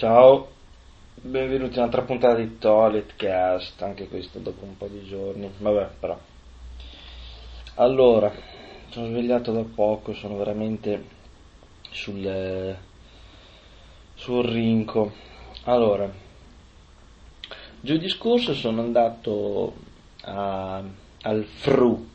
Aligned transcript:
Ciao, 0.00 0.48
benvenuti 1.16 1.76
a 1.76 1.80
un'altra 1.80 2.00
puntata 2.00 2.36
di 2.36 2.56
Toilet 2.56 3.16
Cast, 3.16 3.82
anche 3.82 4.08
questo 4.08 4.38
dopo 4.38 4.64
un 4.64 4.74
po' 4.78 4.86
di 4.86 5.04
giorni, 5.04 5.52
vabbè 5.58 5.90
però. 6.00 6.18
Allora, 7.74 8.32
sono 8.88 9.08
svegliato 9.08 9.52
da 9.52 9.62
poco, 9.62 10.14
sono 10.14 10.38
veramente 10.38 11.04
sul, 11.90 12.78
sul 14.14 14.44
rinco. 14.46 15.12
Allora, 15.64 16.10
giovedì 17.82 18.08
scorso 18.08 18.54
sono 18.54 18.80
andato 18.80 19.74
a, 20.22 20.82
al 21.20 21.44
FRU, 21.44 22.08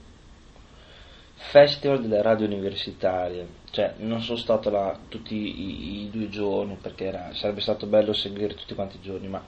Festival 1.35 2.01
delle 2.01 2.23
Radio 2.23 2.47
Universitarie, 2.47 3.47
cioè 3.75 3.95
non 3.97 4.21
sono 4.21 4.37
stato 4.37 4.69
là 4.69 4.97
tutti 5.09 5.35
i, 5.35 6.03
i 6.03 6.09
due 6.09 6.29
giorni 6.29 6.77
perché 6.81 7.07
era, 7.07 7.33
sarebbe 7.33 7.59
stato 7.59 7.87
bello 7.87 8.13
seguire 8.13 8.55
tutti 8.55 8.73
quanti 8.73 8.95
i 8.95 9.01
giorni, 9.01 9.27
ma 9.27 9.43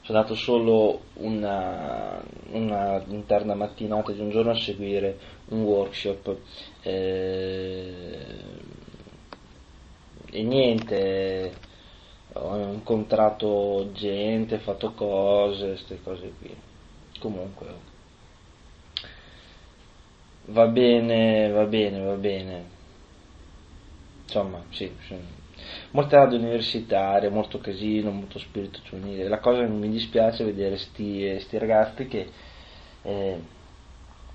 sono 0.00 0.16
andato 0.16 0.34
solo 0.34 1.02
una, 1.16 2.18
una 2.52 3.02
interna 3.08 3.54
mattinata 3.54 4.10
di 4.12 4.20
un 4.20 4.30
giorno 4.30 4.52
a 4.52 4.56
seguire 4.56 5.18
un 5.48 5.64
workshop 5.64 6.34
eh, 6.80 8.24
e 10.30 10.42
niente, 10.42 11.52
ho 12.32 12.56
incontrato 12.56 13.90
gente, 13.92 14.60
fatto 14.60 14.92
cose, 14.92 15.66
queste 15.66 16.00
cose 16.02 16.32
qui. 16.38 16.56
Comunque 17.18 17.66
va 20.46 20.66
bene, 20.68 21.50
va 21.50 21.64
bene, 21.66 22.00
va 22.00 22.14
bene. 22.14 22.71
Insomma, 24.22 24.64
sì, 24.70 24.90
molte 25.90 26.16
radio 26.16 26.38
universitarie, 26.38 27.28
molto 27.28 27.58
casino, 27.58 28.10
molto 28.10 28.38
spirito 28.38 28.80
giovanile. 28.82 29.28
La 29.28 29.38
cosa 29.38 29.60
che 29.60 29.68
mi 29.68 29.90
dispiace 29.90 30.42
è 30.42 30.46
vedere 30.46 30.78
sti, 30.78 31.46
ragazzi 31.58 32.06
che 32.06 32.30
eh, 33.02 33.40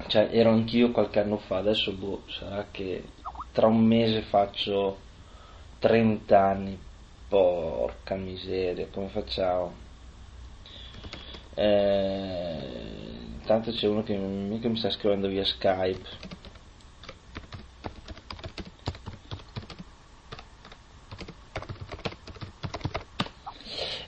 cioè, 0.08 0.30
ero 0.32 0.52
anch'io 0.52 0.92
qualche 0.92 1.20
anno 1.20 1.38
fa, 1.38 1.58
adesso 1.58 1.94
boh, 1.94 2.24
sarà 2.28 2.68
che 2.72 3.04
tra 3.52 3.68
un 3.68 3.84
mese 3.84 4.22
faccio 4.22 4.98
30 5.80 6.40
anni. 6.40 6.80
Porca 7.28 8.16
miseria, 8.16 8.88
come 8.90 9.10
facciamo? 9.10 9.74
Eh, 11.56 12.88
Intanto 13.48 13.72
c'è 13.72 13.88
uno 13.88 14.04
che 14.04 14.14
mica 14.14 14.68
mi 14.68 14.76
sta 14.76 14.90
scrivendo 14.90 15.30
via 15.30 15.46
Skype. 15.46 16.04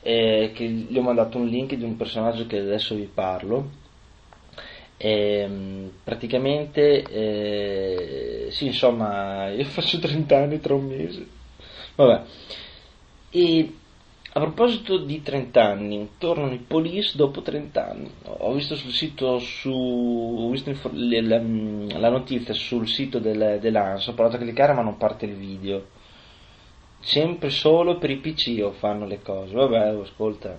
E 0.10 0.52
che 0.56 0.66
gli 0.66 0.98
ho 0.98 1.04
mandato 1.04 1.38
un 1.38 1.46
link 1.46 1.76
di 1.76 1.84
un 1.84 1.96
personaggio 1.96 2.48
che 2.48 2.58
adesso 2.58 2.96
vi 2.96 3.08
parlo. 3.14 3.70
E, 4.98 5.48
praticamente, 6.04 7.04
eh, 7.04 8.48
sì, 8.50 8.66
insomma, 8.66 9.50
io 9.54 9.64
faccio 9.66 10.00
30 10.00 10.36
anni 10.38 10.60
tra 10.60 10.74
un 10.74 10.86
mese. 10.88 11.28
Vabbè. 11.96 12.24
E 13.30 13.74
a 14.32 14.40
proposito 14.40 14.98
di 14.98 15.22
30 15.22 15.64
anni, 15.64 16.10
tornano 16.18 16.54
i 16.54 16.64
police 16.66 17.16
dopo 17.16 17.42
30 17.42 17.90
anni. 17.90 18.12
Ho 18.24 18.54
visto 18.54 18.76
sul 18.76 18.92
sito, 18.92 19.38
su, 19.40 19.70
ho 19.72 20.50
visto 20.50 20.72
la, 20.94 22.10
notizia 22.10 22.54
sul 22.54 22.88
sito 22.88 23.20
del, 23.20 23.60
dell'ANS, 23.60 24.08
ho 24.08 24.14
provato 24.14 24.38
a 24.38 24.40
cliccare 24.40 24.74
ma 24.74 24.82
non 24.82 24.98
parte 24.98 25.26
il 25.26 25.36
video. 25.36 25.98
Sempre 27.00 27.50
solo 27.50 27.98
per 27.98 28.10
i 28.10 28.18
PC 28.18 28.70
fanno 28.72 29.06
le 29.06 29.22
cose. 29.22 29.54
Vabbè, 29.54 30.00
ascolta. 30.02 30.58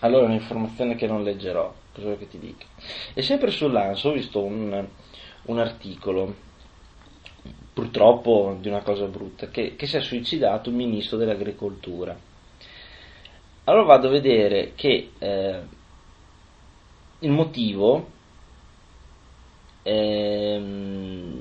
Allora 0.00 0.24
è 0.24 0.28
un'informazione 0.28 0.94
che 0.96 1.06
non 1.06 1.22
leggerò, 1.22 1.72
cosa 1.92 2.06
vuoi 2.06 2.18
che 2.18 2.28
ti 2.28 2.38
dica. 2.38 2.66
E 3.14 3.22
sempre 3.22 3.50
sull'ANS 3.50 4.02
ho 4.04 4.12
visto 4.12 4.42
un, 4.42 4.88
un 5.44 5.58
articolo 5.58 6.34
purtroppo 7.72 8.56
di 8.60 8.68
una 8.68 8.82
cosa 8.82 9.06
brutta, 9.06 9.48
che, 9.48 9.76
che 9.76 9.86
si 9.86 9.96
è 9.96 10.00
suicidato 10.00 10.68
il 10.70 10.74
ministro 10.74 11.16
dell'agricoltura. 11.16 12.18
Allora 13.64 13.84
vado 13.84 14.08
a 14.08 14.10
vedere 14.10 14.72
che 14.74 15.12
eh, 15.18 15.60
il 17.20 17.30
motivo 17.30 18.08
ehm, 19.84 21.32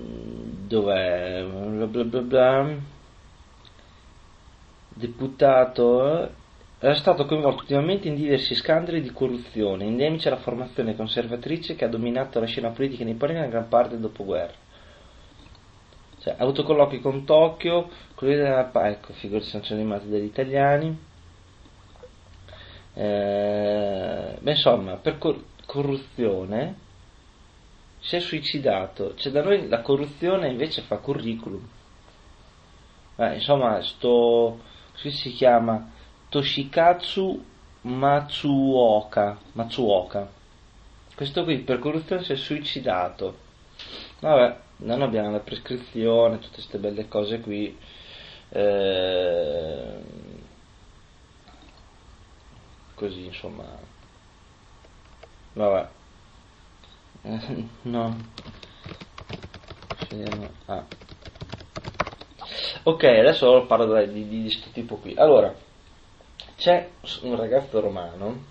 dov'è 0.67 1.43
bla 1.43 1.87
bla 1.87 2.03
bla 2.03 2.21
bla 2.21 2.90
deputato 4.93 6.39
era 6.79 6.95
stato 6.95 7.25
coinvolto 7.25 7.61
ultimamente 7.61 8.07
in 8.07 8.15
diversi 8.15 8.55
scandali 8.55 9.01
di 9.01 9.11
corruzione 9.11 9.85
endemici 9.85 10.27
alla 10.27 10.37
formazione 10.37 10.95
conservatrice 10.95 11.75
che 11.75 11.85
ha 11.85 11.89
dominato 11.89 12.39
la 12.39 12.45
scena 12.45 12.69
politica 12.69 13.03
nipponica 13.03 13.43
in 13.43 13.49
gran 13.49 13.67
parte 13.67 13.91
del 13.91 13.99
dopoguerra 13.99 14.69
cioè, 16.21 16.35
ha 16.37 16.43
avuto 16.43 16.63
colloqui 16.63 16.99
con 16.99 17.25
Tokyo, 17.25 17.89
quelli 18.13 18.35
della 18.35 18.69
ecco, 18.87 19.11
figure 19.13 19.41
sanzioni 19.41 19.81
animate 19.81 20.07
dagli 20.07 20.25
italiani. 20.25 20.95
Eh, 22.93 24.37
beh, 24.39 24.51
insomma, 24.51 24.97
per 24.97 25.17
cor- 25.17 25.43
corruzione 25.65 26.75
si 28.01 28.17
è 28.17 28.19
suicidato. 28.19 29.15
Cioè, 29.15 29.31
da 29.31 29.41
noi 29.41 29.67
la 29.67 29.81
corruzione 29.81 30.49
invece 30.49 30.83
fa 30.83 30.97
curriculum. 30.97 31.67
Eh, 33.15 33.33
insomma, 33.33 33.81
sto. 33.81 34.59
Qui 35.01 35.11
si 35.11 35.31
chiama 35.31 35.89
Toshikatsu 36.29 37.43
Matsuoka. 37.81 39.37
Matsuoka. 39.53 40.29
Questo 41.15 41.43
qui 41.43 41.59
per 41.59 41.79
corruzione 41.79 42.23
si 42.23 42.31
è 42.33 42.35
suicidato. 42.35 43.49
Vabbè, 44.19 44.57
non 44.77 45.01
abbiamo 45.01 45.31
la 45.31 45.39
prescrizione, 45.39 46.37
tutte 46.37 46.55
queste 46.55 46.77
belle 46.77 47.07
cose 47.07 47.39
qui. 47.41 47.75
Eh, 48.49 49.99
così 52.93 53.25
insomma. 53.25 53.65
Vabbè. 55.53 55.89
no. 57.83 58.17
Ah. 60.65 60.85
Ok, 62.83 63.03
adesso 63.03 63.65
parlo 63.65 64.05
di, 64.05 64.11
di, 64.11 64.27
di 64.27 64.41
questo 64.43 64.69
tipo 64.71 64.97
qui. 64.97 65.15
Allora, 65.17 65.51
c'è 66.57 66.89
un 67.21 67.35
ragazzo 67.35 67.79
romano 67.79 68.43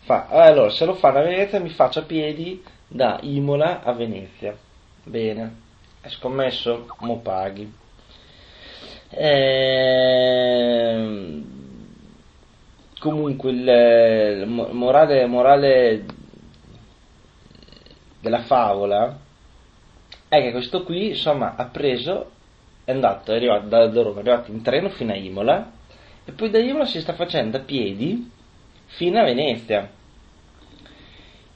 Fa, 0.01 0.27
allora 0.27 0.69
se 0.69 0.85
lo 0.85 0.95
fanno 0.95 1.19
a 1.19 1.23
Venezia 1.23 1.59
mi 1.59 1.69
faccio 1.69 1.99
a 1.99 2.03
piedi 2.03 2.63
da 2.87 3.19
Imola 3.21 3.83
a 3.83 3.93
Venezia. 3.93 4.57
Bene, 5.03 5.55
è 6.01 6.09
scommesso? 6.09 6.87
Mo 6.99 7.19
paghi. 7.19 7.71
Ehm 9.09 10.31
comunque 13.01 13.49
il 13.49 14.45
morale, 14.47 15.25
morale 15.25 16.05
della 18.19 18.43
favola 18.43 19.17
è 20.27 20.39
che 20.39 20.51
questo 20.51 20.83
qui 20.83 21.07
insomma 21.09 21.55
ha 21.55 21.65
preso 21.65 22.29
è 22.83 22.91
andato 22.91 23.31
è 23.31 23.37
arrivato 23.37 23.67
da, 23.67 23.91
Roma 23.91 24.17
è 24.17 24.19
arrivato 24.19 24.51
in 24.51 24.61
treno 24.61 24.89
fino 24.89 25.13
a 25.13 25.15
Imola 25.15 25.71
e 26.23 26.31
poi 26.31 26.51
da 26.51 26.59
Imola 26.59 26.85
si 26.85 27.01
sta 27.01 27.13
facendo 27.13 27.57
a 27.57 27.61
piedi 27.61 28.29
fino 28.95 29.19
a 29.19 29.23
Venezia 29.23 29.89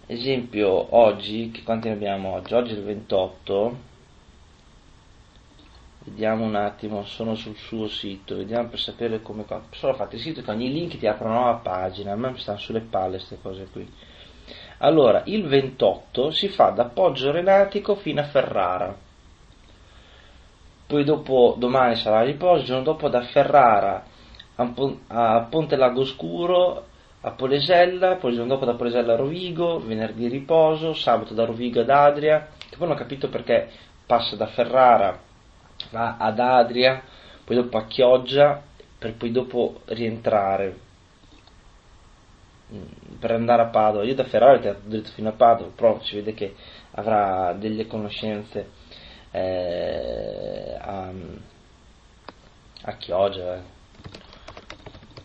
esempio 0.08 0.96
oggi 0.96 1.52
che 1.52 1.64
quanti 1.64 1.88
ne 1.88 1.96
abbiamo 1.96 2.34
oggi? 2.34 2.54
oggi 2.54 2.74
è 2.74 2.78
il 2.78 2.84
28 2.84 3.94
Vediamo 6.08 6.46
un 6.46 6.54
attimo, 6.54 7.04
sono 7.04 7.34
sul 7.34 7.56
suo 7.56 7.88
sito, 7.88 8.36
vediamo 8.36 8.68
per 8.68 8.80
sapere 8.80 9.24
come... 9.24 9.44
Solo 9.72 9.96
fate 9.96 10.18
il 10.18 10.22
sito 10.22 10.44
che 10.44 10.52
ogni 10.52 10.72
link 10.72 11.00
ti 11.00 11.08
apre 11.08 11.26
una 11.26 11.34
nuova 11.34 11.56
pagina, 11.56 12.12
a 12.12 12.16
me 12.16 12.30
mi 12.30 12.38
stanno 12.38 12.60
sulle 12.60 12.82
palle 12.82 13.18
queste 13.18 13.40
cose 13.42 13.68
qui. 13.72 13.92
Allora, 14.78 15.24
il 15.26 15.48
28 15.48 16.30
si 16.30 16.48
fa 16.50 16.70
da 16.70 16.86
Poggio 16.86 17.32
Renatico 17.32 17.96
fino 17.96 18.22
a 18.22 18.26
Ferrara. 18.26 18.96
Poi 20.86 21.04
dopo, 21.04 21.56
domani 21.58 21.96
sarà 21.96 22.22
riposo, 22.22 22.60
il 22.60 22.66
giorno 22.68 22.84
dopo 22.84 23.10
da 23.10 23.22
Ferrara 23.24 24.06
a 24.58 25.48
Ponte 25.50 25.76
Lago 25.76 26.06
Scuro, 26.06 26.86
a 27.26 27.32
Polesella, 27.32 28.18
poi 28.18 28.30
il 28.30 28.38
giorno 28.38 28.54
dopo 28.54 28.66
da 28.66 28.76
Polesella 28.76 29.14
a 29.14 29.16
Rovigo, 29.16 29.80
venerdì 29.80 30.28
riposo, 30.28 30.94
sabato 30.94 31.34
da 31.34 31.46
Rovigo 31.46 31.82
ad 31.82 31.90
Adria, 31.90 32.50
che 32.58 32.78
poi 32.78 32.88
non 32.88 32.96
ho 32.96 33.00
capito 33.00 33.30
perché 33.30 33.68
passa 34.06 34.36
da 34.36 34.46
Ferrara 34.46 35.20
va 35.90 36.18
ad 36.18 36.40
Adria, 36.40 37.02
poi 37.44 37.56
dopo 37.56 37.78
a 37.78 37.86
Chioggia, 37.86 38.62
per 39.00 39.16
poi 39.16 39.32
dopo 39.32 39.82
rientrare 39.86 40.78
mm, 42.72 43.18
per 43.20 43.32
andare 43.32 43.64
a 43.64 43.68
Padova. 43.70 44.04
Io 44.04 44.14
da 44.14 44.26
Ferrara 44.26 44.70
ho 44.70 44.76
dritto 44.84 45.10
fino 45.10 45.30
a 45.30 45.34
Padova, 45.34 45.72
però 45.76 46.00
si 46.04 46.16
vede 46.16 46.36
che 46.36 46.54
avrà 46.92 47.54
delle 47.54 47.88
conoscenze 47.88 48.70
eh, 49.32 50.78
a, 50.80 51.12
a 52.84 52.98
Chioggia, 52.98 53.56
eh. 53.56 53.62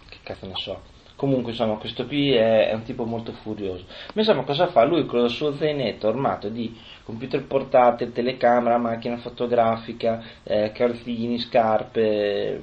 che 0.08 0.18
cazzo 0.22 0.46
ne 0.46 0.54
so. 0.56 0.98
Comunque, 1.20 1.50
insomma, 1.50 1.74
questo 1.74 2.06
qui 2.06 2.32
è, 2.32 2.70
è, 2.70 2.72
un 2.72 2.82
tipo 2.82 3.04
molto 3.04 3.32
furioso. 3.32 3.84
Ma 4.14 4.22
insomma, 4.22 4.42
cosa 4.44 4.68
fa? 4.68 4.84
Lui 4.84 5.04
con 5.04 5.22
il 5.22 5.28
suo 5.28 5.54
zainetto 5.54 6.08
armato 6.08 6.48
di 6.48 6.74
computer 7.04 7.44
portatile, 7.44 8.10
telecamera, 8.10 8.78
macchina 8.78 9.18
fotografica, 9.18 10.22
eh, 10.44 10.72
calzini, 10.72 11.38
scarpe, 11.38 12.62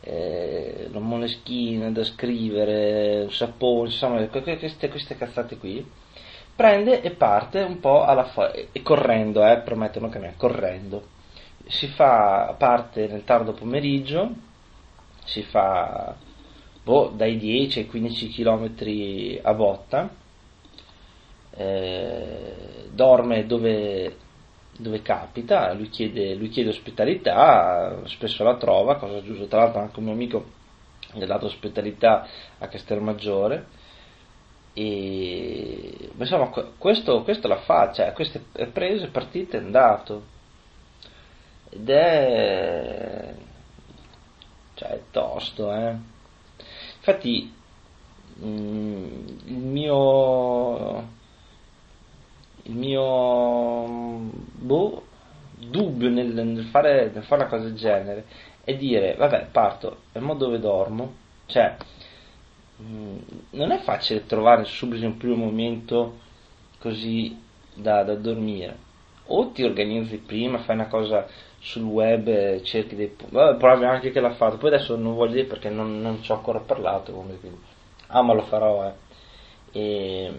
eh, 0.00 0.88
la 0.90 0.98
moneschina 0.98 1.88
da 1.92 2.02
scrivere, 2.02 3.28
sapone, 3.30 3.90
insomma, 3.90 4.26
queste, 4.26 4.88
queste 4.88 5.16
cazzate 5.16 5.56
qui, 5.56 5.88
prende 6.56 7.00
e 7.00 7.12
parte 7.12 7.60
un 7.60 7.78
po' 7.78 8.02
alla 8.02 8.24
fa- 8.24 8.50
e 8.50 8.82
correndo, 8.82 9.46
eh, 9.46 9.58
promettono 9.58 10.08
che 10.08 10.18
mi 10.18 10.32
correndo. 10.36 11.06
Si 11.68 11.86
fa 11.86 12.56
parte 12.58 13.06
nel 13.06 13.22
tardo 13.22 13.52
pomeriggio, 13.52 14.30
si 15.24 15.44
fa 15.44 16.16
boh, 16.82 17.12
dai 17.14 17.36
10 17.36 17.80
ai 17.80 17.86
15 17.86 18.28
km 18.28 19.40
a 19.42 19.54
botta, 19.54 20.10
eh, 21.54 22.88
dorme 22.92 23.46
dove, 23.46 24.16
dove 24.78 25.02
capita, 25.02 25.72
lui 25.72 25.88
chiede, 25.88 26.34
lui 26.34 26.48
chiede, 26.48 26.70
ospitalità, 26.70 28.00
spesso 28.06 28.42
la 28.44 28.56
trova, 28.56 28.96
cosa 28.96 29.22
giusta, 29.22 29.46
tra 29.46 29.60
l'altro 29.60 29.80
anche 29.80 29.98
un 29.98 30.04
mio 30.04 30.14
amico 30.14 30.60
gli 31.14 31.22
ha 31.22 31.26
dato 31.26 31.46
ospitalità 31.46 32.26
a 32.58 32.68
Castelmaggiore. 32.68 33.80
E 34.74 36.10
insomma, 36.16 36.48
questo, 36.78 37.22
questo 37.22 37.48
la 37.48 37.58
fa, 37.58 37.92
cioè, 37.92 38.12
questo 38.12 38.40
è 38.52 38.66
preso, 38.66 39.04
è 39.04 39.56
andato. 39.56 40.24
Ed 41.70 41.88
è. 41.90 43.34
cioè, 44.74 45.00
tosto, 45.10 45.72
eh. 45.74 46.11
Infatti, 47.04 47.52
mm, 48.44 49.26
il 49.46 49.56
mio 49.56 51.20
il 52.64 52.74
mio 52.74 54.30
boh, 54.52 55.02
dubbio 55.56 56.08
nel, 56.10 56.32
nel, 56.32 56.64
fare, 56.66 57.10
nel, 57.12 57.24
fare, 57.24 57.42
una 57.42 57.50
cosa 57.50 57.64
del 57.64 57.74
genere 57.74 58.24
è 58.62 58.76
dire 58.76 59.14
vabbè 59.16 59.48
parto 59.50 60.02
e 60.12 60.20
mo 60.20 60.34
dove 60.34 60.60
dormo 60.60 61.14
cioè 61.46 61.76
mh, 62.76 63.16
non 63.50 63.72
è 63.72 63.78
facile 63.80 64.26
trovare 64.26 64.64
subito 64.64 65.04
in 65.04 65.12
un 65.12 65.16
primo 65.16 65.34
momento 65.36 66.18
così 66.78 67.36
da, 67.74 68.02
da, 68.02 68.14
dormire. 68.14 68.90
O 69.26 69.50
ti 69.50 69.62
organizzi 69.62 70.18
prima 70.18 70.58
fai 70.58 70.74
una 70.74 70.88
cosa 70.88 71.26
sul 71.62 71.84
web 71.84 72.60
cerchi 72.62 72.96
dei 72.96 73.14
vabbè 73.16 73.56
provi 73.56 73.84
anche 73.84 74.10
che 74.10 74.20
l'ha 74.20 74.34
fatto. 74.34 74.56
Poi 74.56 74.74
adesso 74.74 74.96
non 74.96 75.14
voglio 75.14 75.34
dire 75.34 75.46
perché 75.46 75.70
non, 75.70 76.00
non 76.00 76.22
ci 76.22 76.32
ho 76.32 76.34
ancora 76.34 76.58
parlato 76.58 77.12
quindi. 77.12 77.56
Ah 78.08 78.22
ma 78.22 78.34
lo 78.34 78.42
farò 78.42 78.86
eh. 78.88 78.92
E, 79.72 80.32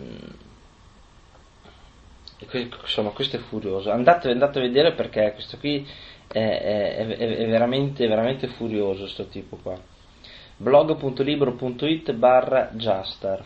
insomma 2.81 3.11
questo 3.11 3.37
è 3.37 3.39
furioso. 3.39 3.89
Andate, 3.89 4.29
andate, 4.29 4.59
a 4.59 4.61
vedere 4.61 4.93
perché 4.93 5.31
questo 5.33 5.57
qui 5.57 5.87
è, 6.27 6.37
è, 6.37 6.95
è, 6.95 7.07
è 7.07 7.47
veramente, 7.47 8.05
veramente 8.05 8.47
furioso 8.47 9.03
questo 9.03 9.27
tipo 9.27 9.55
qua. 9.55 9.79
blog.libro.it 10.57 12.11
barra 12.13 12.69
Justar 12.73 13.45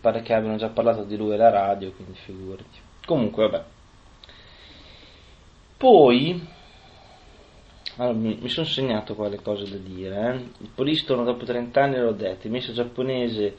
pare 0.00 0.20
che 0.20 0.34
abbiano 0.34 0.56
già 0.56 0.68
parlato 0.68 1.02
di 1.04 1.16
lui 1.16 1.34
alla 1.34 1.50
radio 1.50 1.90
quindi 1.92 2.16
figurati. 2.24 2.78
Comunque 3.04 3.48
vabbè 3.48 3.64
poi 5.78 6.46
allora, 7.96 8.18
mi, 8.18 8.38
mi 8.40 8.48
sono 8.48 8.66
segnato 8.66 9.14
qua 9.14 9.28
le 9.28 9.40
cose 9.40 9.70
da 9.70 9.76
dire 9.76 10.30
eh. 10.30 10.62
il 10.62 10.70
polistono 10.74 11.24
dopo 11.24 11.44
30 11.44 11.82
anni 11.82 11.96
l'ho 11.96 12.12
detto 12.12 12.46
il 12.46 12.52
messo 12.52 12.72
giapponese 12.72 13.56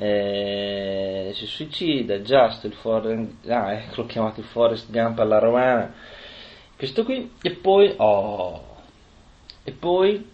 eh, 0.00 1.32
si 1.34 1.46
suicida, 1.46 2.20
Just 2.20 2.62
il 2.64 2.72
Forrest, 2.72 3.48
ah, 3.48 3.72
ecco, 3.72 4.06
chiamato 4.06 4.38
il 4.38 4.46
Forest 4.46 4.92
Gump 4.92 5.18
alla 5.18 5.40
romana, 5.40 5.92
questo 6.76 7.02
qui, 7.02 7.32
e 7.42 7.50
poi, 7.56 7.94
oh, 7.96 8.76
e 9.64 9.72
poi 9.72 10.24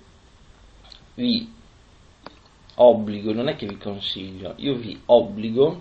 vi 1.14 1.50
obbligo, 2.74 3.32
non 3.32 3.48
è 3.48 3.56
che 3.56 3.66
vi 3.66 3.78
consiglio, 3.78 4.52
io 4.56 4.74
vi 4.74 5.00
obbligo 5.06 5.80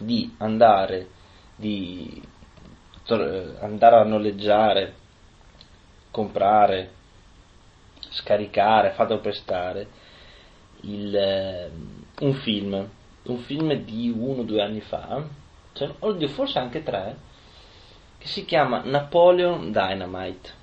di 0.00 0.32
andare, 0.38 1.08
di 1.56 2.22
andare 3.14 3.96
a 3.96 4.04
noleggiare, 4.04 4.94
comprare, 6.10 6.90
scaricare, 8.10 8.90
fatelo 8.90 9.20
prestare 9.20 9.86
il, 10.82 11.14
ehm, 11.14 12.04
un 12.20 12.34
film, 12.34 12.88
un 13.22 13.38
film 13.38 13.72
di 13.74 14.12
uno 14.14 14.40
o 14.40 14.44
due 14.44 14.62
anni 14.62 14.80
fa, 14.80 15.22
cioè, 15.72 15.90
oddio, 15.98 16.28
forse 16.28 16.58
anche 16.58 16.82
tre, 16.82 17.16
che 18.18 18.26
si 18.26 18.44
chiama 18.44 18.82
Napoleon 18.84 19.70
Dynamite. 19.70 20.58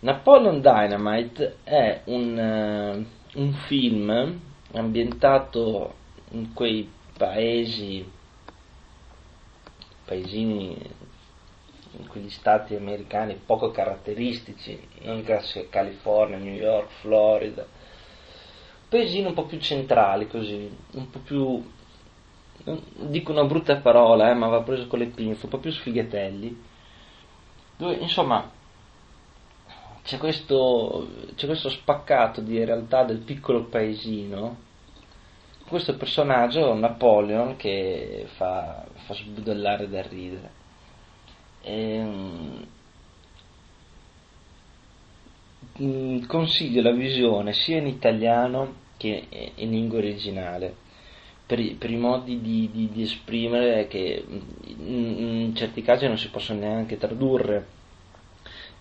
Napoleon 0.00 0.60
Dynamite 0.60 1.58
è 1.62 2.00
un, 2.06 3.06
uh, 3.34 3.38
un 3.40 3.52
film 3.52 4.40
ambientato 4.72 5.94
in 6.30 6.52
quei 6.52 6.90
paesi, 7.16 8.04
paesini, 10.12 10.76
in 11.98 12.06
quegli 12.08 12.30
stati 12.30 12.74
americani 12.74 13.40
poco 13.44 13.70
caratteristici, 13.70 14.78
non 15.02 15.22
classica 15.24 15.66
California, 15.68 16.36
New 16.36 16.54
York, 16.54 16.90
Florida, 17.00 17.66
paesini 18.88 19.26
un 19.26 19.34
po' 19.34 19.46
più 19.46 19.58
centrali 19.58 20.28
così, 20.28 20.70
un 20.92 21.10
po' 21.10 21.18
più 21.20 21.64
dico 22.94 23.32
una 23.32 23.44
brutta 23.44 23.76
parola, 23.78 24.30
eh, 24.30 24.34
ma 24.34 24.46
va 24.46 24.62
preso 24.62 24.86
con 24.86 24.98
le 24.98 25.06
pinze, 25.06 25.46
un 25.46 25.50
po' 25.50 25.58
più 25.58 25.72
sfigatelli. 25.72 26.62
Dove, 27.76 27.94
insomma, 27.94 28.48
c'è 30.04 30.18
questo, 30.18 31.08
c'è 31.34 31.46
questo 31.46 31.68
spaccato 31.70 32.40
di 32.40 32.62
realtà 32.64 33.02
del 33.02 33.18
piccolo 33.18 33.64
paesino. 33.64 34.70
Questo 35.72 35.96
personaggio, 35.96 36.74
Napoleon, 36.74 37.56
che 37.56 38.26
fa, 38.36 38.84
fa 39.06 39.14
sbudellare 39.14 39.88
da 39.88 40.02
ridere. 40.02 40.50
E, 41.62 41.94
ehm, 41.94 42.66
mm, 45.80 46.24
consiglio 46.26 46.82
la 46.82 46.92
visione 46.92 47.54
sia 47.54 47.78
in 47.78 47.86
italiano 47.86 48.74
che 48.98 49.26
in 49.54 49.70
lingua 49.70 49.96
originale, 49.96 50.74
per, 51.46 51.76
per 51.78 51.90
i 51.90 51.96
modi 51.96 52.42
di, 52.42 52.68
di, 52.70 52.90
di, 52.92 53.02
esprimere 53.04 53.86
che 53.88 54.26
in, 54.28 55.16
in, 55.46 55.56
certi 55.56 55.80
casi 55.80 56.06
non 56.06 56.18
si 56.18 56.28
possono 56.28 56.60
neanche 56.60 56.98
tradurre 56.98 57.66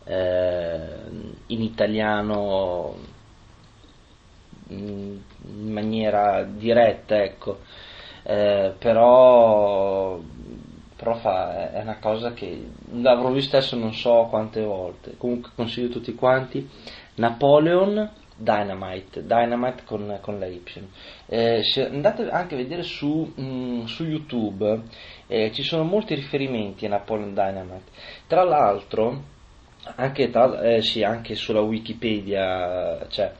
eh, 0.03 0.89
in 1.45 1.61
italiano 1.61 3.20
in 4.71 5.71
maniera 5.71 6.43
diretta, 6.43 7.21
ecco. 7.21 7.59
Eh, 8.23 8.73
però, 8.77 10.19
però 10.95 11.15
fa, 11.15 11.71
è 11.71 11.81
una 11.81 11.97
cosa 11.99 12.33
che 12.33 12.63
l'avrò 12.91 13.31
vista 13.31 13.57
adesso 13.57 13.75
non 13.75 13.93
so 13.93 14.27
quante 14.29 14.61
volte. 14.61 15.15
Comunque 15.17 15.51
consiglio 15.55 15.87
a 15.87 15.91
tutti 15.91 16.13
quanti 16.15 16.67
Napoleon 17.15 18.09
Dynamite, 18.41 19.23
Dynamite 19.25 19.83
con, 19.85 20.17
con 20.21 20.39
la 20.39 20.47
Y. 20.47 20.61
Eh, 21.27 21.63
andate 21.91 22.29
anche 22.29 22.55
a 22.55 22.57
vedere 22.57 22.83
su, 22.83 23.31
mh, 23.35 23.43
mm, 23.43 23.83
su 23.85 24.03
YouTube 24.03 24.81
eh, 25.27 25.51
ci 25.53 25.63
sono 25.63 25.83
molti 25.83 26.15
riferimenti 26.15 26.85
a 26.85 26.89
Napoleon 26.89 27.33
Dynamite. 27.33 27.91
Tra 28.27 28.43
l'altro, 28.43 29.23
anche, 29.95 30.29
tra, 30.29 30.59
eh, 30.61 30.81
sì, 30.81 31.03
anche 31.03 31.35
sulla 31.35 31.61
Wikipedia, 31.61 33.07
cioè, 33.09 33.31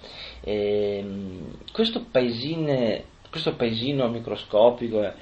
ehm, 0.41 1.57
questo, 1.71 2.05
paesine, 2.09 3.05
questo 3.29 3.55
paesino 3.55 4.07
microscopico 4.07 5.01
è, 5.01 5.13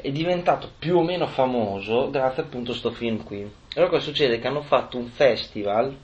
è 0.00 0.10
diventato 0.10 0.70
più 0.78 0.98
o 0.98 1.02
meno 1.02 1.26
famoso 1.26 2.10
grazie 2.10 2.42
appunto 2.42 2.70
a 2.70 2.72
questo 2.74 2.90
film 2.92 3.24
qui. 3.24 3.48
Allora 3.74 3.90
cosa 3.90 4.04
succede? 4.04 4.38
Che 4.38 4.46
hanno 4.46 4.62
fatto 4.62 4.96
un 4.96 5.06
festival 5.06 5.96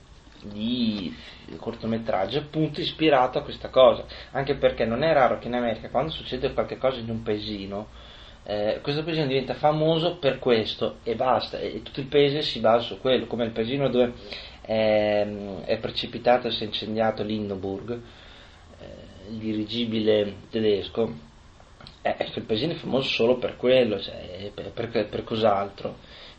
di 0.42 1.14
cortometraggio 1.56 2.38
appunto 2.38 2.80
ispirato 2.80 3.38
a 3.38 3.42
questa 3.42 3.68
cosa, 3.68 4.04
anche 4.32 4.56
perché 4.56 4.84
non 4.84 5.02
è 5.02 5.12
raro 5.12 5.38
che 5.38 5.48
in 5.48 5.54
America 5.54 5.88
quando 5.88 6.10
succede 6.10 6.52
qualcosa 6.52 6.98
in 6.98 7.10
un 7.10 7.22
paesino, 7.22 7.88
eh, 8.44 8.78
questo 8.82 9.02
paesino 9.02 9.26
diventa 9.26 9.54
famoso 9.54 10.18
per 10.18 10.38
questo 10.38 10.98
e 11.02 11.14
basta, 11.16 11.58
e 11.58 11.82
tutto 11.82 12.00
il 12.00 12.06
paese 12.06 12.42
si 12.42 12.60
basa 12.60 12.86
su 12.86 13.00
quello, 13.00 13.26
come 13.26 13.44
il 13.44 13.50
paesino 13.50 13.88
dove 13.88 14.12
è, 14.66 15.26
è 15.64 15.78
precipitato 15.78 16.48
e 16.48 16.50
si 16.50 16.64
è 16.64 16.66
incendiato 16.66 17.22
l'Hindenburg, 17.22 17.92
eh, 17.92 18.84
il 19.30 19.36
dirigibile 19.38 20.34
tedesco, 20.50 21.10
eh, 22.02 22.16
il 22.34 22.42
paesino 22.42 22.72
è 22.72 22.76
famoso 22.76 23.08
solo 23.08 23.38
per 23.38 23.56
quello, 23.56 23.98
cioè, 23.98 24.50
per, 24.52 24.72
per, 24.72 25.08
per 25.08 25.24
cos'altro 25.24 25.96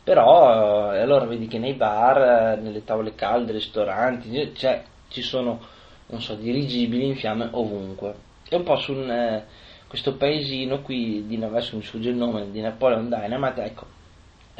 però 0.08 0.94
eh, 0.94 1.00
allora 1.00 1.26
vedi 1.26 1.46
che 1.48 1.58
nei 1.58 1.74
bar, 1.74 2.56
eh, 2.56 2.60
nelle 2.62 2.82
tavole 2.82 3.14
calde, 3.14 3.52
ristoranti, 3.52 4.54
cioè, 4.54 4.82
ci 5.08 5.20
sono, 5.20 5.60
non 6.06 6.22
so, 6.22 6.34
dirigibili 6.34 7.08
in 7.08 7.16
fiamme 7.16 7.50
ovunque. 7.50 8.14
È 8.48 8.54
un 8.54 8.62
po' 8.62 8.76
su 8.76 8.94
un, 8.94 9.10
eh, 9.10 9.44
questo 9.86 10.16
paesino 10.16 10.80
qui, 10.80 11.26
di, 11.26 11.36
adesso 11.36 11.76
mi 11.76 11.82
sfugge 11.82 12.08
il 12.08 12.16
nome, 12.16 12.50
di 12.50 12.62
Napoleon 12.62 13.10
Dynamite, 13.10 13.62
ecco, 13.64 13.86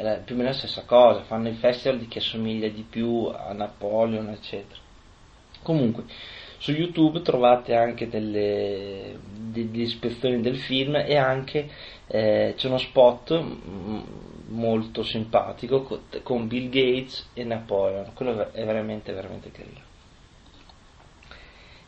è 0.07 0.21
più 0.23 0.35
o 0.35 0.37
meno 0.37 0.49
la 0.49 0.55
stessa 0.55 0.83
cosa, 0.83 1.23
fanno 1.23 1.49
il 1.49 1.55
festival 1.55 1.99
di 1.99 2.07
chi 2.07 2.19
assomiglia 2.19 2.69
di 2.69 2.85
più 2.87 3.29
a 3.33 3.51
Napoleon, 3.53 4.29
eccetera. 4.29 4.79
Comunque, 5.61 6.03
su 6.57 6.71
YouTube 6.71 7.21
trovate 7.21 7.75
anche 7.75 8.07
delle, 8.07 9.17
delle 9.23 9.81
ispezioni 9.83 10.41
del 10.41 10.57
film 10.57 10.95
e 10.95 11.15
anche 11.15 11.69
eh, 12.07 12.53
c'è 12.55 12.67
uno 12.67 12.77
spot 12.77 13.43
molto 14.47 15.03
simpatico 15.03 16.01
con 16.23 16.47
Bill 16.47 16.69
Gates 16.69 17.29
e 17.33 17.43
Napoleon, 17.43 18.13
quello 18.13 18.51
è 18.51 18.65
veramente 18.65 19.13
veramente 19.13 19.51
carino. 19.51 19.87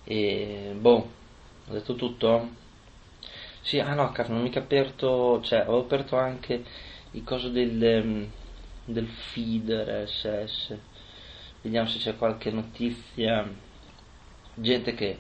E 0.04 0.76
boh, 0.78 1.10
ho 1.68 1.74
detto 1.74 1.96
tutto? 1.96 2.50
Sì, 3.62 3.80
ah 3.80 3.94
no, 3.94 4.12
cazzo, 4.12 4.32
non 4.32 4.40
ho 4.40 4.44
mica 4.44 4.60
aperto, 4.60 5.40
cioè 5.42 5.66
ho 5.68 5.80
aperto 5.80 6.18
anche 6.18 6.64
il 7.12 7.24
coso 7.24 7.50
del, 7.50 7.84
ehm, 7.84 8.32
del 8.86 9.08
feed 9.08 9.70
RSS. 9.70 10.78
Vediamo 11.62 11.88
se 11.88 12.00
c'è 12.00 12.18
qualche 12.18 12.52
notizia. 12.52 13.48
Gente 14.54 14.94
che 14.94 15.20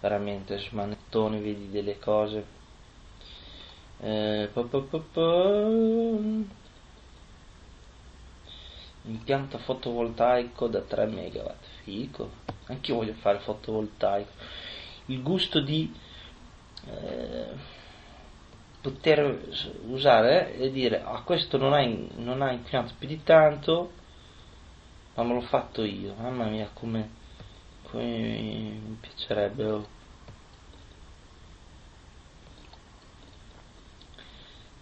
veramente 0.00 0.58
smanettoni, 0.58 1.40
vedi 1.40 1.70
delle 1.70 1.98
cose. 1.98 2.56
Eh, 4.00 4.48
po, 4.52 4.64
po, 4.64 4.80
po, 5.12 6.20
impianto 9.02 9.58
fotovoltaico 9.58 10.68
da 10.68 10.80
3 10.82 11.06
MW, 11.06 11.50
fico, 11.82 12.30
anche 12.66 12.90
io 12.90 12.98
voglio 12.98 13.14
fare 13.14 13.38
fotovoltaico, 13.40 14.30
il 15.06 15.22
gusto 15.22 15.60
di 15.60 15.92
eh, 16.86 17.76
poter 18.80 19.48
usare 19.86 20.56
e 20.56 20.70
dire 20.70 21.02
ah 21.02 21.22
questo 21.22 21.56
non 21.56 21.72
ha, 21.72 21.84
non 22.16 22.42
ha 22.42 22.52
inquinato 22.52 22.94
più 22.98 23.08
di 23.08 23.22
tanto, 23.22 23.92
ma 25.14 25.24
me 25.24 25.34
l'ho 25.34 25.40
fatto 25.42 25.82
io, 25.82 26.14
mamma 26.14 26.46
mia 26.46 26.70
come, 26.72 27.10
come 27.90 28.04
mi 28.04 28.98
piacerebbe. 29.00 29.96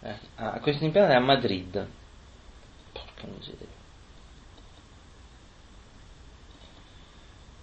Eh, 0.03 0.19
ah, 0.37 0.61
questo 0.61 0.85
impianto 0.85 1.13
è 1.13 1.17
a 1.17 1.21
Madrid. 1.21 1.89
Porca 2.93 3.27
miseria. 3.27 3.67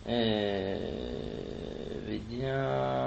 Eh, 0.05 2.01
vediamo. 2.05 3.02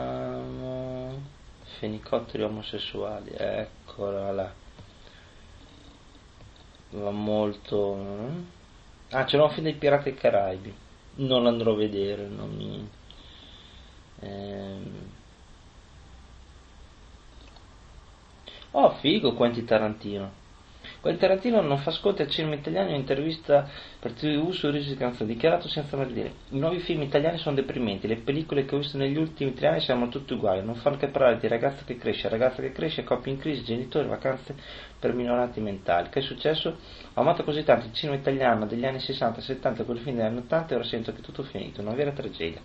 Fenicotteri 1.78 2.42
omosessuali, 2.42 3.32
eccola 3.36 4.32
là. 4.32 4.52
Va 6.90 7.10
molto. 7.10 7.98
Ah, 9.10 9.24
c'è 9.24 9.38
un 9.38 9.50
film 9.50 9.64
dei 9.64 9.74
Pirati 9.74 10.14
Caraibi. 10.14 10.74
Non 11.16 11.42
l'andrò 11.42 11.72
a 11.72 11.76
vedere, 11.76 12.26
non 12.26 12.50
mi. 12.54 12.88
Ehm... 14.20 15.10
Oh, 18.72 18.90
figo 18.96 19.34
Quentin 19.34 19.64
Tarantino. 19.64 20.44
Quel 21.06 21.18
Tarantino 21.18 21.60
non 21.60 21.78
fa 21.78 21.90
ascolto 21.90 22.22
al 22.22 22.28
cinema 22.28 22.56
italiano 22.56 22.88
in 22.88 22.96
intervista 22.96 23.64
per 24.00 24.10
TV 24.10 24.50
su 24.50 24.68
Risi 24.68 24.96
Canzone, 24.96 25.32
dichiarato 25.32 25.68
senza 25.68 25.96
mai 25.96 26.12
dire 26.12 26.32
i 26.48 26.58
nuovi 26.58 26.80
film 26.80 27.02
italiani 27.02 27.38
sono 27.38 27.54
deprimenti, 27.54 28.08
le 28.08 28.16
pellicole 28.16 28.64
che 28.64 28.74
ho 28.74 28.78
visto 28.78 28.98
negli 28.98 29.16
ultimi 29.16 29.54
tre 29.54 29.68
anni 29.68 29.78
siamo 29.78 30.08
tutti 30.08 30.32
uguali, 30.32 30.64
non 30.64 30.74
fanno 30.74 30.96
che 30.96 31.06
parlare 31.06 31.38
di 31.38 31.46
ragazza 31.46 31.84
che 31.84 31.96
cresce, 31.96 32.28
ragazza 32.28 32.60
che 32.60 32.72
cresce, 32.72 33.04
coppie 33.04 33.30
in 33.30 33.38
crisi, 33.38 33.62
genitori, 33.62 34.08
vacanze 34.08 34.56
per 34.98 35.12
minoranti 35.12 35.60
mentali. 35.60 36.08
Che 36.08 36.18
è 36.18 36.22
successo? 36.22 36.76
Ho 37.14 37.20
amato 37.20 37.44
così 37.44 37.62
tanto 37.62 37.86
il 37.86 37.92
cinema 37.92 38.18
italiano 38.18 38.66
degli 38.66 38.84
anni 38.84 38.98
60, 38.98 39.40
70, 39.40 39.84
quel 39.84 39.98
film 39.98 40.16
degli 40.16 40.26
anni 40.26 40.38
80 40.38 40.72
e 40.72 40.74
ora 40.74 40.84
sento 40.84 41.12
che 41.12 41.18
è 41.18 41.22
tutto 41.22 41.44
finito, 41.44 41.82
una 41.82 41.94
vera 41.94 42.10
tragedia. 42.10 42.60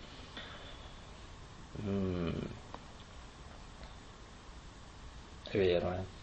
Mm. 1.79 2.29
È 5.47 5.57
vero, 5.59 5.91
eh 5.91 6.20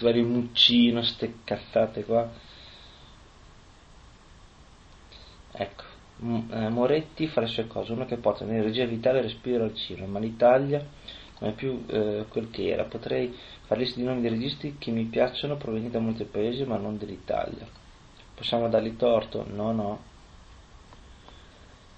vari 0.00 0.22
muccino, 0.22 1.02
ste 1.02 1.36
cazzate 1.44 2.04
qua. 2.04 2.30
Ecco, 5.52 5.84
eh, 6.50 6.68
Moretti 6.68 7.26
fa 7.26 7.40
le 7.40 7.46
sue 7.46 7.66
cose, 7.66 7.92
uno 7.92 8.04
che 8.04 8.16
porta 8.16 8.44
l'energia 8.44 8.84
vitale 8.84 9.18
e 9.18 9.22
respiro 9.22 9.64
al 9.64 9.74
cinema, 9.74 10.06
ma 10.06 10.18
l'Italia 10.18 10.84
non 11.40 11.50
è 11.50 11.52
più 11.54 11.84
eh, 11.88 12.26
quel 12.28 12.50
che 12.50 12.68
era. 12.68 12.84
Potrei 12.84 13.34
fare 13.66 13.80
liste 13.80 14.00
di 14.00 14.06
nomi 14.06 14.20
di 14.20 14.28
registi 14.28 14.76
che 14.78 14.90
mi 14.90 15.04
piacciono 15.04 15.56
provenienti 15.56 15.96
da 15.96 16.02
molti 16.02 16.24
paesi, 16.24 16.64
ma 16.64 16.76
non 16.76 16.98
dell'Italia. 16.98 17.66
Possiamo 18.34 18.68
dargli 18.68 18.96
torto? 18.96 19.44
No, 19.48 19.72
no. 19.72 20.02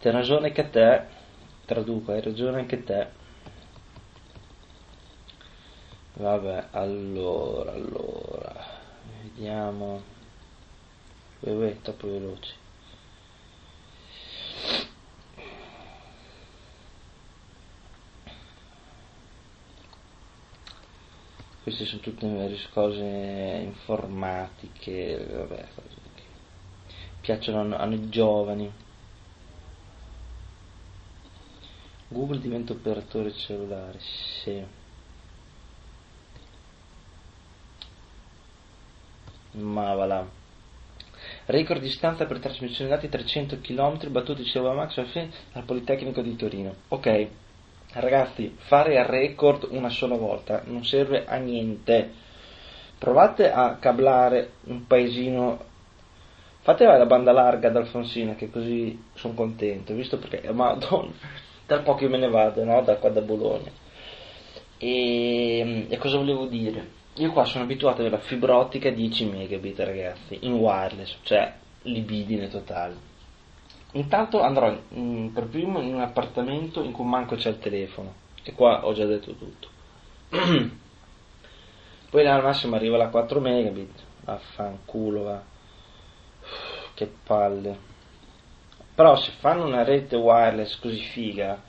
C'è 0.01 0.11
ragione 0.11 0.53
che 0.53 0.71
te, 0.71 1.05
traduco, 1.67 2.13
hai 2.13 2.23
ragione 2.23 2.61
anche 2.61 2.83
te. 2.83 3.20
Vabbè, 6.21 6.69
allora, 6.73 7.73
allora, 7.73 8.67
vediamo. 9.23 10.03
Uè, 11.41 11.51
uè, 11.51 11.81
troppo 11.81 12.09
veloce. 12.09 12.55
Queste 21.63 21.87
sono 21.87 22.03
tutte 22.03 22.27
cose 22.71 23.03
informatiche, 23.63 25.27
vabbè, 25.27 25.69
cose 25.75 25.97
che 26.15 26.23
piacciono 27.23 27.75
a 27.77 27.85
noi 27.87 28.11
giovani. 28.11 28.71
Google 32.09 32.41
diventa 32.41 32.75
operatore 32.75 33.33
cellulare, 33.33 33.99
sì. 34.01 34.80
Ma 39.53 39.95
va 39.95 40.07
là. 40.07 40.27
Record 41.47 41.81
distanza 41.81 42.27
per 42.27 42.39
trasmissione 42.39 42.91
dati 42.91 43.09
300 43.09 43.59
km 43.61 44.11
battuti 44.11 44.45
Silva 44.45 44.73
Max 44.73 44.99
al 45.53 45.65
Politecnico 45.65 46.23
di 46.23 46.37
Torino. 46.37 46.75
Ok, 46.89 47.29
ragazzi, 47.95 48.55
fare 48.57 48.95
il 48.95 49.05
record 49.05 49.67
una 49.71 49.91
sola 49.91 50.17
volta 50.17 50.63
non 50.67 50.85
serve 50.85 51.27
a 51.27 51.37
niente. 51.37 52.29
Provate 52.99 53.51
a 53.51 53.77
cablare 53.77 54.53
un 54.65 54.87
paesino. 54.87 55.69
Fate 56.63 56.85
la 56.85 57.07
banda 57.07 57.33
larga 57.33 57.69
ad 57.69 57.77
Alfonsina, 57.77 58.35
che 58.35 58.51
così 58.51 59.03
sono 59.15 59.33
contento, 59.33 59.95
visto 59.95 60.19
perché, 60.19 60.53
madonna, 60.53 61.11
tra 61.65 61.81
poco 61.81 62.05
io 62.05 62.11
me 62.11 62.19
ne 62.19 62.29
vado, 62.29 62.63
no? 62.65 62.83
Da 62.83 62.97
qua 62.97 63.09
da 63.09 63.23
Bologna. 63.23 63.71
E, 64.77 65.87
e 65.89 65.97
cosa 65.97 66.19
volevo 66.19 66.45
dire? 66.47 66.99
Io 67.21 67.33
qua 67.33 67.45
sono 67.45 67.65
abituato 67.65 68.03
alla 68.03 68.17
fibra 68.17 68.57
ottica 68.57 68.89
10 68.89 69.27
megabit 69.27 69.79
ragazzi, 69.81 70.39
in 70.41 70.55
wireless, 70.55 71.19
cioè 71.21 71.53
libidine 71.83 72.49
totale. 72.49 72.97
Intanto 73.93 74.41
andrò 74.41 74.75
in, 74.93 75.31
per 75.31 75.47
primo 75.49 75.83
in 75.83 75.97
un 75.97 76.01
appartamento 76.01 76.83
in 76.83 76.93
cui 76.93 77.05
manco 77.05 77.37
c'è 77.37 77.51
il 77.51 77.59
telefono, 77.59 78.15
e 78.43 78.55
qua 78.55 78.87
ho 78.87 78.95
già 78.95 79.05
detto 79.05 79.35
tutto. 79.35 79.69
poi 82.09 82.27
al 82.27 82.43
massimo 82.43 82.77
arriva 82.77 82.97
la 82.97 83.09
4 83.09 83.39
megabit, 83.39 84.03
vaffanculo 84.25 85.23
va, 85.23 85.43
che 86.95 87.13
palle. 87.23 87.79
Però 88.95 89.15
se 89.17 89.33
fanno 89.41 89.67
una 89.67 89.85
rete 89.85 90.17
wireless 90.17 90.79
così 90.79 91.01
figa, 91.01 91.61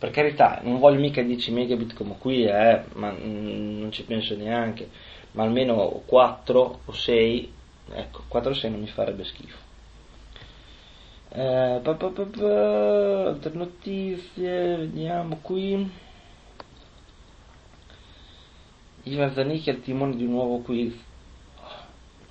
per 0.00 0.10
carità, 0.12 0.60
non 0.62 0.78
voglio 0.78 0.98
mica 0.98 1.20
10 1.20 1.52
megabit 1.52 1.92
come 1.92 2.16
qui, 2.18 2.46
eh, 2.46 2.84
ma 2.94 3.12
mm, 3.12 3.80
non 3.80 3.92
ci 3.92 4.02
penso 4.04 4.34
neanche, 4.34 4.88
ma 5.32 5.42
almeno 5.42 6.02
4 6.06 6.80
o 6.86 6.90
6, 6.90 7.52
ecco, 7.92 8.22
4 8.26 8.50
o 8.50 8.54
6 8.54 8.70
non 8.70 8.80
mi 8.80 8.86
farebbe 8.86 9.24
schifo. 9.24 9.58
Eh, 11.32 11.80
altre 11.84 13.52
notizie, 13.52 14.76
vediamo 14.78 15.36
qui. 15.42 15.92
Ivan 19.02 19.32
Zanicchi 19.34 19.68
al 19.68 19.82
timone 19.82 20.16
di 20.16 20.24
un 20.24 20.30
nuovo 20.30 20.60
quiz. 20.60 20.94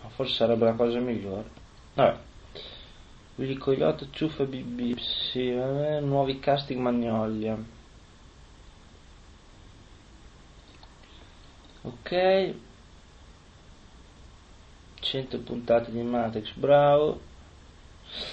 Forse 0.08 0.34
sarebbe 0.34 0.66
la 0.66 0.74
cosa 0.74 0.98
migliore. 1.00 1.46
Vabbè. 1.94 2.29
Willy 3.40 3.56
Coyote, 3.56 4.10
Ciuffa 4.12 4.44
BB, 4.44 4.98
sì, 4.98 5.50
vabbè, 5.50 6.02
nuovi 6.02 6.40
casting 6.40 6.82
Magnolia. 6.82 7.58
Ok. 11.84 12.54
100 15.00 15.40
puntate 15.40 15.90
di 15.92 16.02
Matrix, 16.02 16.52
bravo. 16.56 17.22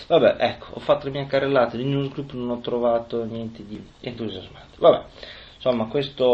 Vabbè, 0.09 0.39
ecco, 0.41 0.75
ho 0.75 0.81
fatto 0.81 1.07
le 1.07 1.13
mie 1.13 1.27
carrellate 1.27 1.77
di 1.77 1.85
newsgroup, 1.85 2.33
non 2.33 2.51
ho 2.51 2.61
trovato 2.61 3.23
niente 3.25 3.65
di 3.65 3.81
entusiasmante. 4.01 4.77
Vabbè, 4.79 5.05
insomma, 5.55 5.87
questo, 5.87 6.25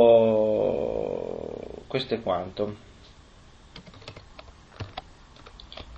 questo 1.86 2.14
è 2.14 2.22
quanto. 2.22 2.74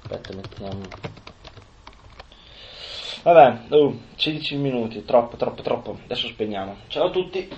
Aspetta, 0.03 0.35
mettiamo 0.35 1.23
Vabbè, 3.25 3.75
uh, 3.75 4.01
16 4.17 4.57
minuti, 4.57 5.03
troppo, 5.07 5.37
troppo, 5.37 5.63
troppo. 5.63 5.99
Adesso 6.05 6.29
spegniamo. 6.29 6.77
Ciao 6.89 7.07
a 7.07 7.11
tutti. 7.11 7.49